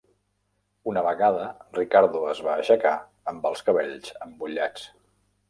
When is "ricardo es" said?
1.79-2.41